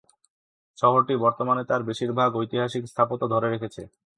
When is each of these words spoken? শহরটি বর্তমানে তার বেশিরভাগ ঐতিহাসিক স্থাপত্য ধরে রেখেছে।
শহরটি 0.77 1.13
বর্তমানে 1.17 1.63
তার 1.69 1.81
বেশিরভাগ 1.89 2.29
ঐতিহাসিক 2.35 2.83
স্থাপত্য 2.87 3.23
ধরে 3.33 3.47
রেখেছে। 3.49 3.81